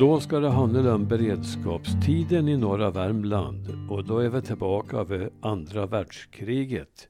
[0.00, 5.28] Då ska det handla om beredskapstiden i norra Värmland och då är vi tillbaka vid
[5.40, 7.08] andra världskriget.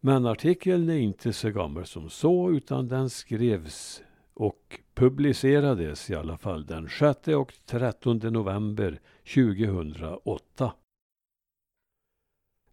[0.00, 4.02] Men artikeln är inte så gammal som så utan den skrevs
[4.34, 9.00] och publicerades i alla fall den 6 och 13 november
[9.34, 10.72] 2008.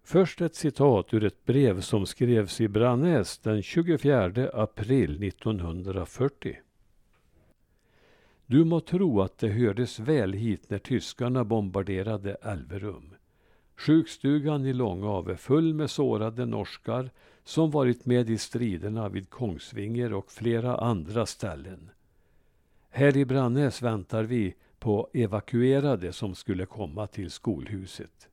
[0.03, 6.57] Först ett citat ur ett brev som skrevs i Brannäs den 24 april 1940.
[8.51, 13.13] Du må tro att det hördes väl hit när tyskarna bombarderade Elverum.
[13.75, 17.11] Sjukstugan i Långave är full med sårade norskar
[17.43, 21.89] som varit med i striderna vid Kongsvinger och flera andra ställen.
[22.89, 28.29] Här i Brannäs väntar vi på evakuerade som skulle komma till skolhuset.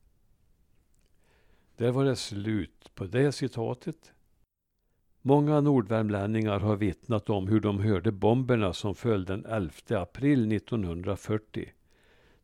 [1.77, 4.13] Där var det slut på det citatet.
[5.23, 11.73] Många nordvärmlänningar har vittnat om hur de hörde bomberna som föll den 11 april 1940.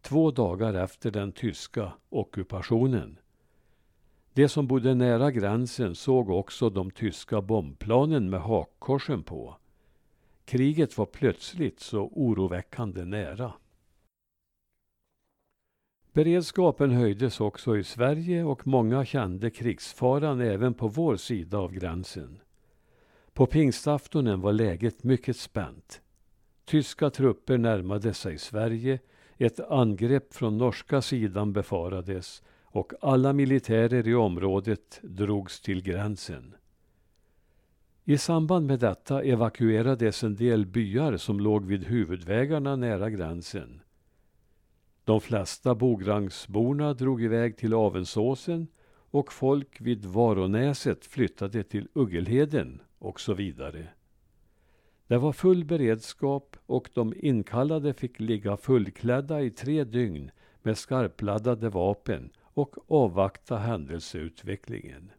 [0.00, 3.18] Två dagar efter den tyska ockupationen.
[4.32, 9.56] De som bodde nära gränsen såg också de tyska bombplanen med hakkorsen på.
[10.44, 13.52] Kriget var plötsligt så oroväckande nära.
[16.12, 22.40] Beredskapen höjdes också i Sverige och många kände krigsfaran även på vår sida av gränsen.
[23.34, 26.00] På pingstaftonen var läget mycket spänt.
[26.64, 28.98] Tyska trupper närmade sig Sverige,
[29.38, 36.54] ett angrepp från norska sidan befarades och alla militärer i området drogs till gränsen.
[38.04, 43.80] I samband med detta evakuerades en del byar som låg vid huvudvägarna nära gränsen.
[45.04, 48.66] De flesta Bograngsborna drog iväg till Avensåsen
[49.10, 53.86] och folk vid Varonäset flyttade till Uggelheden och så vidare.
[55.06, 60.30] Det var full beredskap och de inkallade fick ligga fullklädda i tre dygn
[60.62, 65.10] med skarpladdade vapen och avvakta händelseutvecklingen.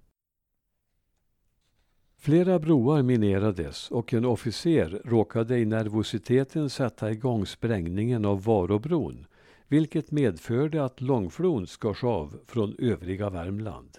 [2.17, 9.25] Flera broar minerades och en officer råkade i nervositeten sätta igång sprängningen av Varobron
[9.67, 13.97] vilket medförde att Långflon skars av från övriga Värmland.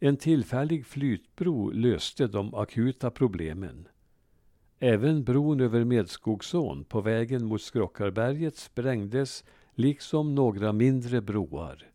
[0.00, 3.88] En tillfällig flytbro löste de akuta problemen.
[4.78, 11.90] Även bron över Medskogsån på vägen mot Skrockarberget sprängdes liksom några mindre broar.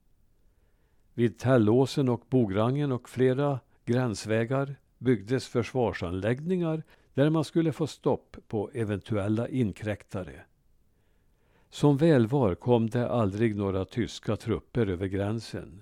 [1.13, 6.83] Vid Tällåsen och Bograngen och flera gränsvägar byggdes försvarsanläggningar
[7.13, 10.41] där man skulle få stopp på eventuella inkräktare.
[11.69, 15.81] Som väl var kom det aldrig några tyska trupper över gränsen.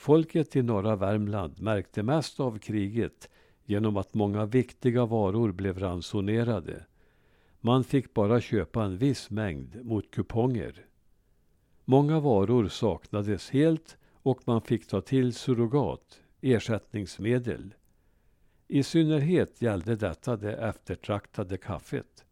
[0.00, 3.30] Folket i norra Värmland märkte mest av kriget
[3.64, 6.86] genom att många viktiga varor blev ransonerade.
[7.60, 10.86] Man fick bara köpa en viss mängd mot kuponger.
[11.84, 17.74] Många varor saknades helt och man fick ta till surrogat, ersättningsmedel.
[18.68, 22.24] I synnerhet gällde detta det eftertraktade kaffet.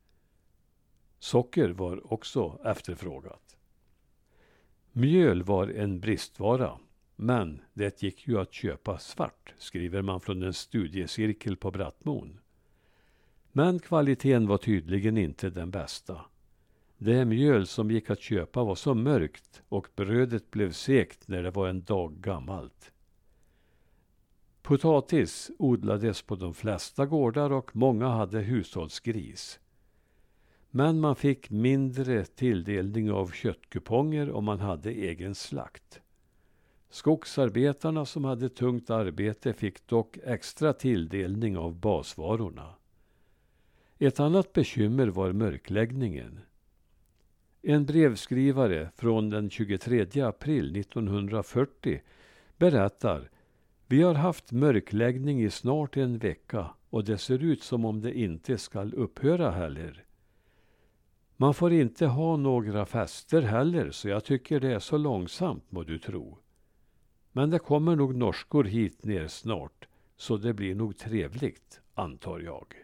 [1.19, 3.57] Socker var också efterfrågat.
[4.93, 6.79] Mjöl var en bristvara,
[7.21, 12.39] men det gick ju att köpa svart, skriver man från en studiecirkel på Brattmon.
[13.53, 16.21] Men kvaliteten var tydligen inte den bästa.
[16.99, 21.51] Det mjöl som gick att köpa var så mörkt och brödet blev sekt när det
[21.51, 22.93] var en dag gammalt.
[24.63, 29.61] Potatis odlades på de flesta gårdar och många hade hushållsgris.
[30.71, 36.01] Men man fick mindre tilldelning av köttkuponger om man hade egen slakt.
[36.91, 42.75] Skogsarbetarna som hade tungt arbete fick dock extra tilldelning av basvarorna.
[43.99, 46.41] Ett annat bekymmer var mörkläggningen.
[47.63, 52.03] En brevskrivare från den 23 april 1940
[52.57, 53.31] berättar
[53.87, 58.19] Vi har haft mörkläggning i snart en vecka och det ser ut som om det
[58.19, 60.05] inte skall upphöra heller.
[61.37, 65.83] Man får inte ha några fester heller så jag tycker det är så långsamt må
[65.83, 66.39] du tro.
[67.39, 72.75] Men det kommer nog norskor hit ner snart så det blir nog trevligt, antar jag.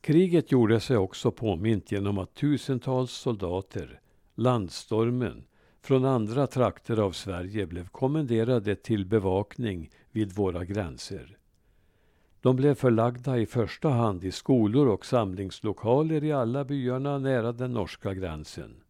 [0.00, 4.00] Kriget gjorde sig också påmint genom att tusentals soldater,
[4.34, 5.44] landstormen,
[5.80, 11.38] från andra trakter av Sverige blev kommenderade till bevakning vid våra gränser.
[12.40, 17.72] De blev förlagda i första hand i skolor och samlingslokaler i alla byarna nära den
[17.72, 18.83] norska gränsen.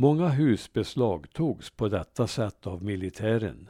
[0.00, 3.68] Många hus beslagtogs på detta sätt av militären.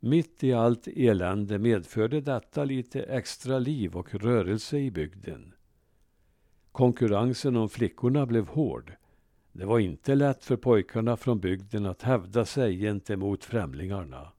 [0.00, 5.54] Mitt i allt elände medförde detta lite extra liv och rörelse i bygden.
[6.72, 8.92] Konkurrensen om flickorna blev hård.
[9.52, 14.32] Det var inte lätt för pojkarna från bygden att hävda sig gentemot främlingarna.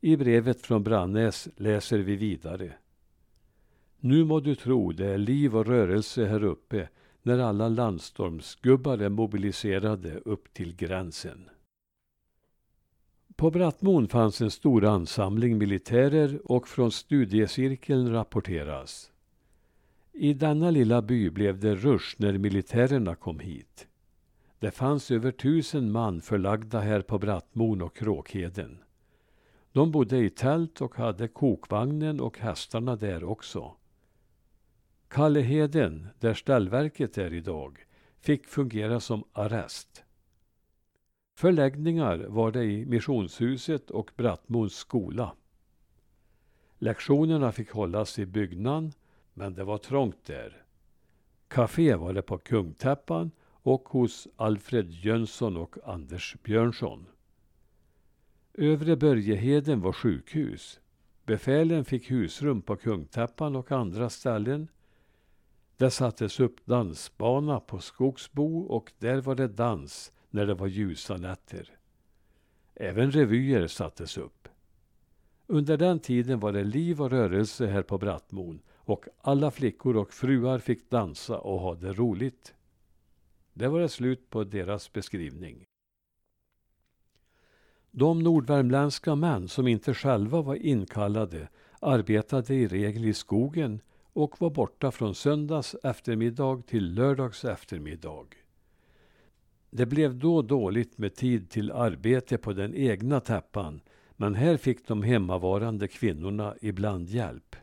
[0.00, 2.72] I brevet från Brannäs läser vi vidare.
[4.00, 6.88] Nu må du tro det är liv och rörelse här uppe
[7.28, 11.50] när alla landstormsgubbar är mobiliserade upp till gränsen.
[13.36, 19.10] På Brattmon fanns en stor ansamling militärer och från studiecirkeln rapporteras.
[20.12, 23.86] I denna lilla by blev det rush när militärerna kom hit.
[24.58, 28.78] Det fanns över tusen man förlagda här på Brattmon och Kråkheden.
[29.72, 33.77] De bodde i tält och hade kokvagnen och hästarna där också.
[35.08, 37.86] Kalleheden, där ställverket är idag,
[38.20, 40.04] fick fungera som arrest.
[41.34, 45.34] Förläggningar var det i Missionshuset och Brattmons skola.
[46.78, 48.92] Lektionerna fick hållas i byggnaden,
[49.34, 50.62] men det var trångt där.
[51.48, 57.06] Café var det på Kungtäppan och hos Alfred Jönsson och Anders Björnsson.
[58.54, 60.80] Övre Börjeheden var sjukhus.
[61.24, 64.68] Befälen fick husrum på Kungtäppan och andra ställen.
[65.78, 71.16] Det sattes upp dansbana på Skogsbo och där var det dans när det var ljusa
[71.16, 71.78] nätter.
[72.74, 74.48] Även revyer sattes upp.
[75.46, 80.12] Under den tiden var det liv och rörelse här på Brattmon och alla flickor och
[80.12, 82.54] fruar fick dansa och ha det roligt.
[83.52, 85.64] Det var det slut på deras beskrivning.
[87.90, 91.48] De nordvärmländska män som inte själva var inkallade
[91.80, 93.80] arbetade i regel i skogen
[94.18, 98.26] och var borta från söndags eftermiddag till lördags eftermiddag.
[99.70, 103.80] Det blev då dåligt med tid till arbete på den egna täppan
[104.16, 107.56] men här fick de hemmavarande kvinnorna ibland hjälp.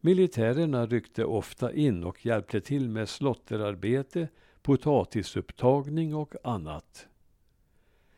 [0.00, 4.28] Militärerna ryckte ofta in och hjälpte till med slotterarbete,
[4.62, 7.06] potatisupptagning och annat.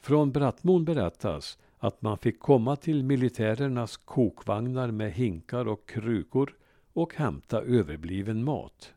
[0.01, 6.55] Från Brattmon berättas att man fick komma till militärernas kokvagnar med hinkar och krukor
[6.97, 8.95] och hämta överbliven mat.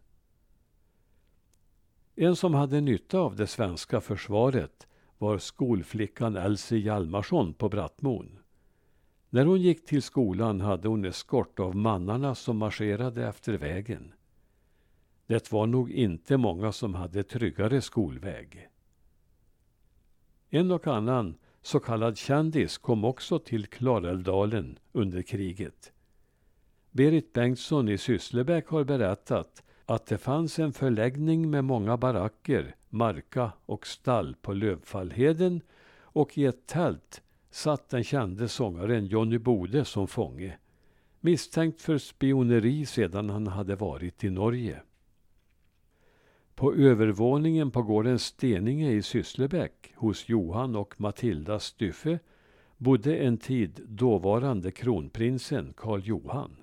[2.16, 4.88] En som hade nytta av det svenska försvaret
[5.18, 8.40] var skolflickan Elsie Hjalmarsson på Brattmon.
[9.30, 14.14] När hon gick till skolan hade hon eskort av mannarna som marscherade efter vägen.
[15.28, 18.70] Det var nog inte många som hade tryggare skolväg.
[20.50, 25.94] En och annan så kallad kändis kom också till Klarälvdalen under kriget.
[26.92, 33.52] Berit Bengtsson i Sysslebäck har berättat att det fanns en förläggning med många baracker, marka
[33.66, 35.62] och stall på Lövfallheden
[36.02, 37.22] och i ett tält
[37.52, 40.58] satt den kände sångaren Johnny Bode som fånge.
[41.20, 44.82] Misstänkt för spioneri sedan han hade varit i Norge.
[46.56, 52.20] På övervåningen på gården Steninge i Sysslebäck hos Johan och Matilda Styffe
[52.78, 56.56] bodde en tid dåvarande kronprinsen Karl Johan.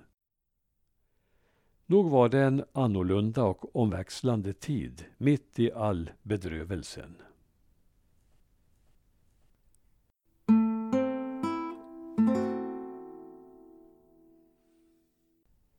[1.89, 7.15] Nog var det en annorlunda och omväxlande tid mitt i all bedrövelsen.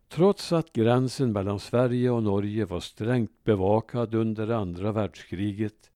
[0.08, 5.90] Trots att gränsen mellan Sverige och Norge var strängt bevakad under andra världskriget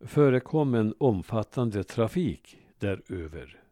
[0.00, 3.65] förekom en omfattande trafik däröver.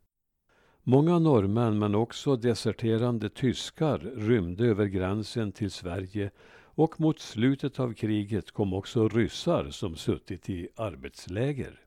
[0.86, 6.30] Många norrmän men också deserterande tyskar rymde över gränsen till Sverige
[6.64, 11.80] och mot slutet av kriget kom också ryssar som suttit i arbetsläger.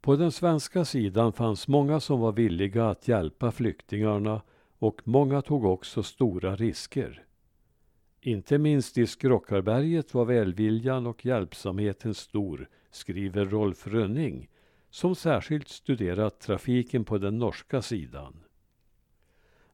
[0.00, 4.42] På den svenska sidan fanns många som var villiga att hjälpa flyktingarna
[4.78, 7.24] och många tog också stora risker.
[8.20, 14.48] Inte minst i Skrockarberget var välviljan och hjälpsamheten stor, skriver Rolf Rönning
[14.90, 18.44] som särskilt studerat trafiken på den norska sidan.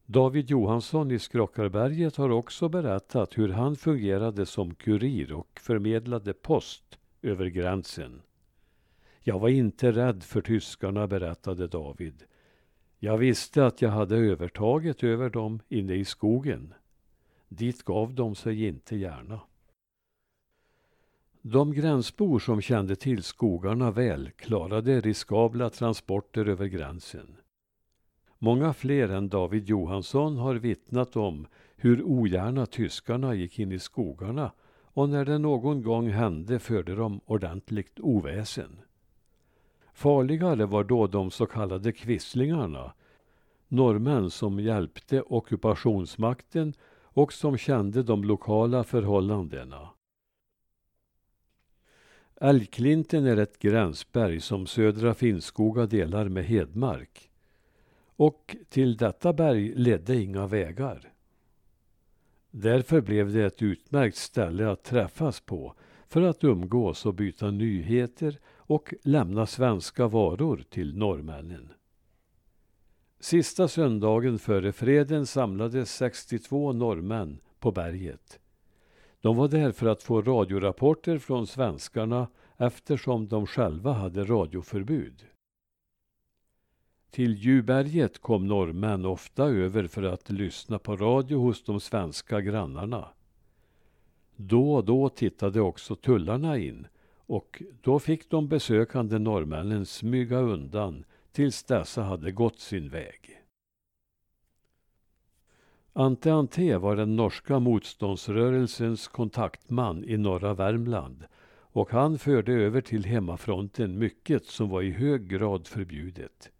[0.06, 6.98] David Johansson i Skrockarberget har också berättat hur han fungerade som kurir och förmedlade post
[7.22, 8.22] över gränsen.
[9.20, 12.24] Jag var inte rädd för tyskarna, berättade David.
[12.98, 16.74] Jag visste att jag hade övertaget över dem inne i skogen.
[17.48, 19.40] Dit gav de sig inte gärna.
[21.46, 27.36] De gränsbor som kände till skogarna väl klarade riskabla transporter över gränsen.
[28.38, 31.46] Många fler än David Johansson har vittnat om
[31.76, 37.20] hur ogärna tyskarna gick in i skogarna och när det någon gång hände förde de
[37.26, 38.80] ordentligt oväsen.
[39.92, 42.92] Farligare var då de så kallade kvisslingarna,
[43.68, 49.90] norrmän som hjälpte ockupationsmakten och som kände de lokala förhållandena.
[52.44, 57.30] Älgklinten är ett gränsberg som södra Finnskoga delar med Hedmark.
[58.16, 61.12] Och till detta berg ledde inga vägar.
[62.50, 65.74] Därför blev det ett utmärkt ställe att träffas på
[66.08, 71.68] för att umgås och byta nyheter och lämna svenska varor till norrmännen.
[73.20, 78.40] Sista söndagen före freden samlades 62 norrmän på berget.
[79.24, 85.26] De var där för att få radiorapporter från svenskarna eftersom de själva hade radioförbud.
[87.10, 93.08] Till Djurberget kom norrmän ofta över för att lyssna på radio hos de svenska grannarna.
[94.36, 101.04] Då och då tittade också tullarna in och då fick de besökande norrmännen smyga undan
[101.32, 103.43] tills dessa hade gått sin väg.
[105.96, 111.24] Ante Ante var den norska motståndsrörelsens kontaktman i norra Värmland
[111.56, 116.50] och han förde över till hemmafronten mycket som var i hög grad förbjudet.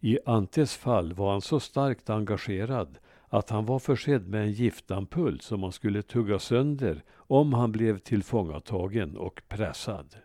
[0.00, 2.98] I Antes fall var han så starkt engagerad
[3.28, 7.98] att han var försedd med en giftampull som han skulle tugga sönder om han blev
[7.98, 10.16] tillfångatagen och pressad.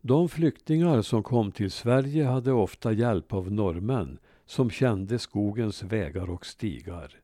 [0.00, 4.18] De flyktingar som kom till Sverige hade ofta hjälp av norrmän
[4.50, 7.20] som kände skogens vägar och stigar.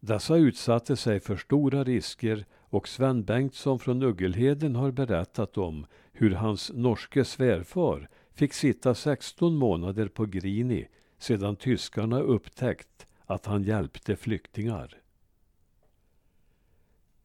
[0.00, 6.30] Dessa utsatte sig för stora risker och Sven Bengtsson från Uggelheden har berättat om hur
[6.30, 10.88] hans norske svärfar fick sitta 16 månader på Grini
[11.18, 14.96] sedan tyskarna upptäckt att han hjälpte flyktingar.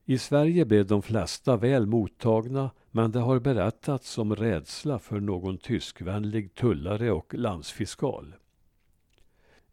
[0.06, 5.58] I Sverige blev de flesta väl mottagna men det har berättats om rädsla för någon
[5.58, 8.36] tyskvänlig tullare och landsfiskal.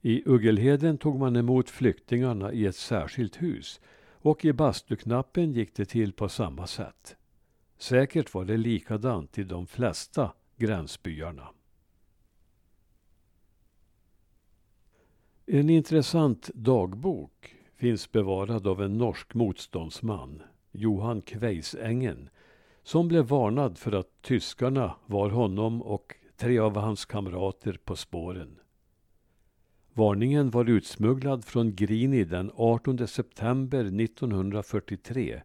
[0.03, 3.81] I Uggelheden tog man emot flyktingarna i ett särskilt hus
[4.13, 7.17] och i bastuknappen gick det till på samma sätt.
[7.79, 11.49] Säkert var det likadant i de flesta gränsbyarna.
[15.47, 22.29] En intressant dagbok finns bevarad av en norsk motståndsman, Johan Kveisengen,
[22.83, 28.57] som blev varnad för att tyskarna var honom och tre av hans kamrater på spåren.
[30.01, 35.43] Varningen var utsmugglad från Grini den 18 september 1943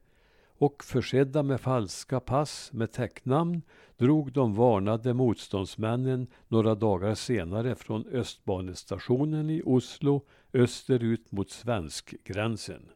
[0.58, 3.62] och försedda med falska pass med täcknamn
[3.98, 12.90] drog de varnade motståndsmännen några dagar senare från Östbanestationen i Oslo österut mot svenskgränsen.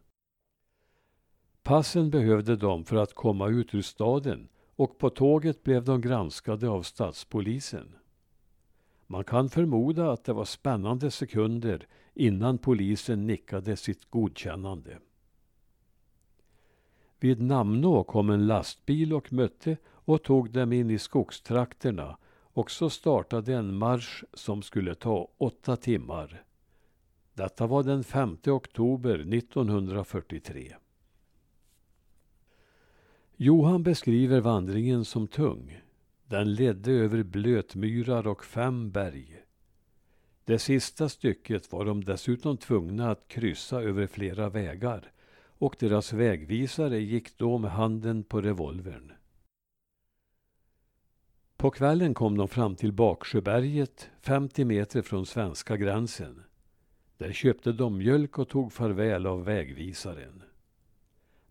[1.63, 6.69] Passen behövde de för att komma ut ur staden och på tåget blev de granskade
[6.69, 7.95] av stadspolisen.
[9.11, 14.99] Man kan förmoda att det var spännande sekunder innan polisen nickade sitt godkännande.
[17.19, 22.17] Vid Namnå kom en lastbil och mötte och tog dem in i skogstrakterna
[22.53, 26.43] och så startade en marsch som skulle ta åtta timmar.
[27.33, 30.75] Detta var den 5 oktober 1943.
[33.35, 35.81] Johan beskriver vandringen som tung.
[36.29, 39.41] Den ledde över blötmyrar och fem berg.
[40.45, 45.11] Det sista stycket var de dessutom tvungna att kryssa över flera vägar
[45.57, 49.11] och deras vägvisare gick då med handen på revolvern.
[51.57, 56.43] På kvällen kom de fram till Baksjöberget, 50 meter från svenska gränsen.
[57.17, 60.43] Där köpte de mjölk och tog farväl av vägvisaren.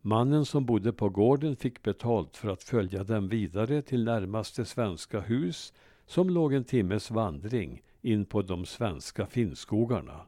[0.09, 5.21] Mannen som bodde på gården fick betalt för att följa dem vidare till närmaste svenska
[5.21, 5.73] hus
[6.07, 10.21] som låg en timmes vandring in på de svenska finnskogarna.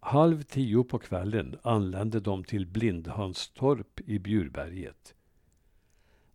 [0.00, 5.14] Halv tio på kvällen anlände de till Blindhönstorp i Bjurberget.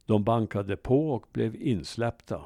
[0.06, 2.42] De bankade på och blev insläppta.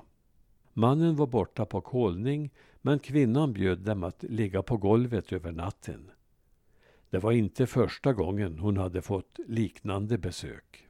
[0.73, 6.11] Mannen var borta på kolning men kvinnan bjöd dem att ligga på golvet över natten.
[7.09, 10.87] Det var inte första gången hon hade fått liknande besök.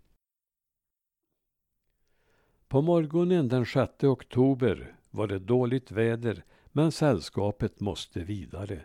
[2.67, 8.81] På morgonen den 6 oktober var det dåligt väder men sällskapet måste vidare.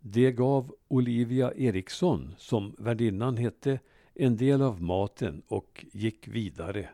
[0.00, 3.78] Det gav Olivia Eriksson, som värdinnan hette,
[4.14, 6.88] en del av maten och gick vidare.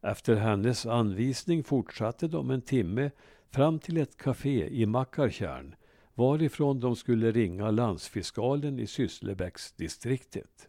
[0.00, 3.10] Efter hennes anvisning fortsatte de en timme
[3.50, 5.74] fram till ett café i Mackartjärn
[6.18, 10.68] varifrån de skulle ringa landsfiskalen i Sysslebäcksdistriktet.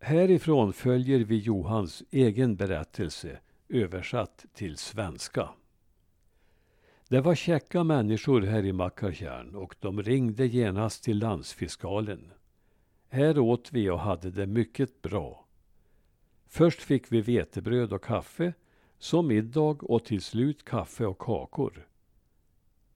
[0.00, 5.48] Härifrån följer vi Johans egen berättelse översatt till svenska.
[7.08, 12.32] Det var käcka människor här i Mackartjärn och de ringde genast till landsfiskalen.
[13.08, 15.46] Här åt vi och hade det mycket bra.
[16.46, 18.52] Först fick vi vetebröd och kaffe,
[18.98, 21.88] så middag och till slut kaffe och kakor.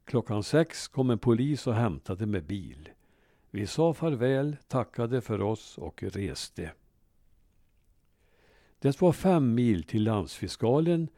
[0.06, 2.88] Klockan sex kom en polis och hämtade med bil.
[3.50, 6.72] Vi sa farväl, tackade för oss och reste.
[8.78, 11.08] Det var fem mil till landsfiskalen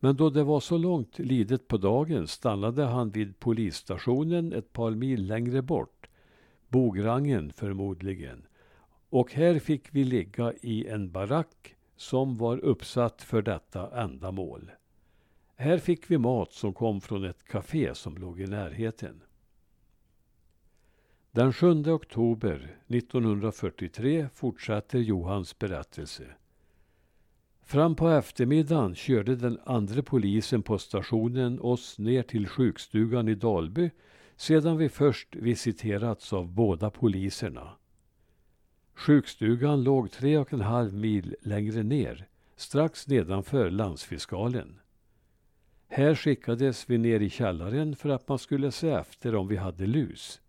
[0.00, 4.90] men då det var så långt lidet på dagen stannade han vid polisstationen ett par
[4.90, 6.08] mil längre bort.
[6.68, 8.46] Bograngen förmodligen.
[9.10, 14.70] Och här fick vi ligga i en barack som var uppsatt för detta ändamål.
[15.58, 19.22] Här fick vi mat som kom från ett café som låg i närheten.
[21.30, 26.24] Den 7 oktober 1943 fortsätter Johans berättelse.
[27.62, 33.90] Fram på eftermiddagen körde den andra polisen på stationen oss ner till sjukstugan i Dalby
[34.36, 37.76] sedan vi först visiterats av båda poliserna.
[38.94, 44.80] Sjukstugan låg tre och en halv mil längre ner, strax nedanför landsfiskalen.
[45.88, 49.86] Här skickades vi ner i källaren för att man skulle se efter om vi hade
[49.86, 50.40] lus.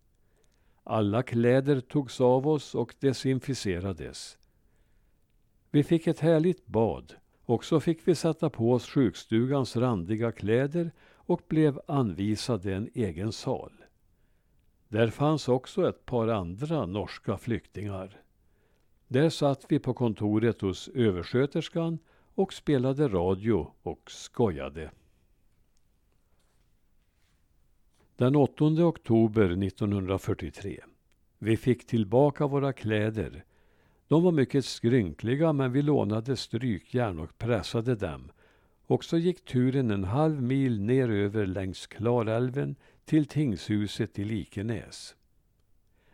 [0.84, 4.38] Alla kläder togs av oss och desinficerades.
[5.70, 7.14] Vi fick ett härligt bad
[7.44, 13.32] och så fick vi sätta på oss sjukstugans randiga kläder och blev anvisade en egen
[13.32, 13.72] sal.
[14.88, 18.20] Där fanns också ett par andra norska flyktingar.
[19.08, 21.98] Där satt vi på kontoret hos översköterskan
[22.34, 24.90] och spelade radio och skojade.
[28.18, 30.80] Den 8 oktober 1943.
[31.38, 33.44] Vi fick tillbaka våra kläder
[34.08, 38.30] de var mycket skrynkliga men vi lånade strykjärn och pressade dem.
[38.86, 45.16] Och så gick turen en halv mil neröver längs Klarälven till tingshuset i Likenäs.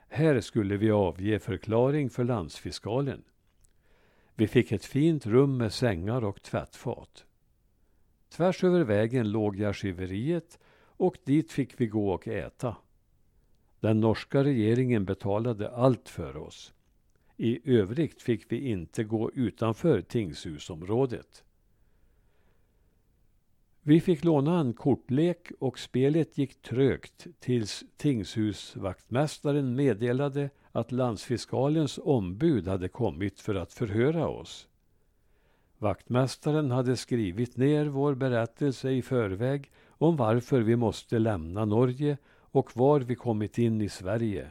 [0.08, 3.22] Här skulle vi avge förklaring för landsfiskalen.
[4.34, 7.24] Vi fick ett fint rum med sängar och tvättfat.
[8.28, 10.58] Tvärs över vägen låg gärdsgiveriet
[10.96, 12.76] och dit fick vi gå och äta.
[13.80, 16.72] Den norska regeringen betalade allt för oss.
[17.36, 21.44] I övrigt fick vi inte gå utanför tingshusområdet.
[23.86, 32.68] Vi fick låna en kortlek och spelet gick trögt tills tingshusvaktmästaren meddelade att landsfiskalens ombud
[32.68, 34.68] hade kommit för att förhöra oss.
[35.78, 42.76] Vaktmästaren hade skrivit ner vår berättelse i förväg om varför vi måste lämna Norge och
[42.76, 44.48] var vi kommit in i Sverige.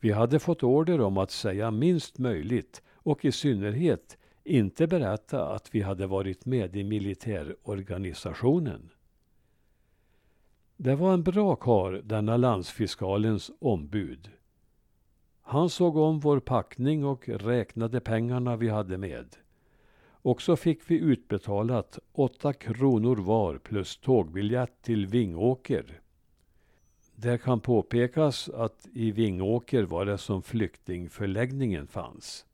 [0.00, 5.74] Vi hade fått order om att säga minst möjligt och i synnerhet inte berätta att
[5.74, 8.90] vi hade varit med i militärorganisationen.
[10.76, 14.30] Det var en bra kar, denna landsfiskalens ombud.
[15.42, 19.36] Han såg om vår packning och räknade pengarna vi hade med.
[20.22, 26.00] Och så fick vi utbetalat 8 kronor var plus tågbiljett till Vingåker.
[27.14, 32.46] Det kan påpekas att i Vingåker var det som flyktingförläggningen fanns.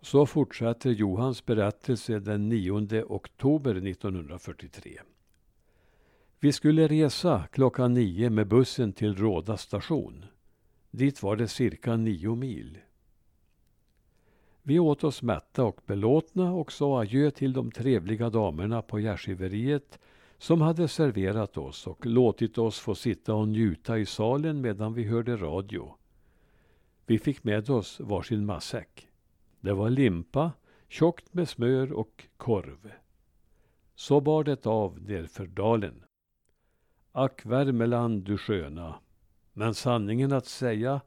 [0.00, 5.00] Så fortsätter Johans berättelse den 9 oktober 1943.
[6.40, 10.24] Vi skulle resa klockan nio med bussen till Råda station.
[10.90, 12.78] Dit var det cirka nio mil.
[14.62, 19.98] Vi åt oss mätta och belåtna och sa adjö till de trevliga damerna på gärdsgiveriet
[20.38, 25.04] som hade serverat oss och låtit oss få sitta och njuta i salen medan vi
[25.04, 25.94] hörde radio.
[27.06, 29.08] Vi fick med oss varsin matsäck.
[29.60, 30.52] Det var limpa,
[30.88, 32.92] tjockt med smör och korv.
[33.94, 36.04] Så bar det av nerför dalen.
[37.12, 38.94] Ack Värmeland du sköna.
[39.52, 41.00] Men sanningen att säga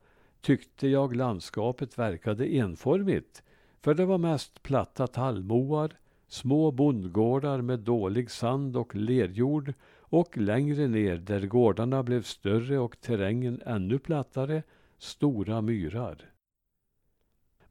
[0.43, 3.43] tyckte jag landskapet verkade enformigt,
[3.81, 10.87] för det var mest platta tallmoar, små bondgårdar med dålig sand och lerjord och längre
[10.87, 14.63] ner där gårdarna blev större och terrängen ännu plattare,
[14.97, 16.17] stora myrar.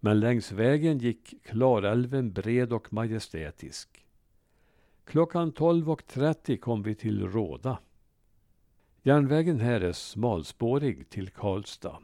[0.01, 4.07] Men längs vägen gick Klarälven bred och majestätisk.
[5.05, 7.79] Klockan 12.30 kom vi till Råda.
[9.03, 11.99] Järnvägen här är smalspårig till Karlstad.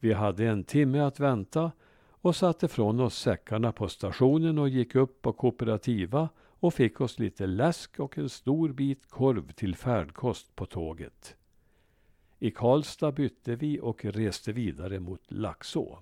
[0.00, 1.72] Vi hade en timme att vänta
[2.10, 7.18] och satte från oss säckarna på stationen och gick upp på kooperativa och fick oss
[7.18, 11.36] lite läsk och en stor bit korv till färdkost på tåget.
[12.38, 15.98] I Karlstad bytte vi och reste vidare mot Laxå.